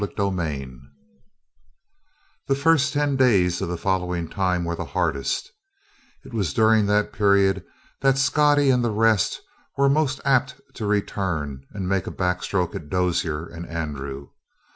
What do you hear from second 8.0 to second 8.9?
that Scottie and the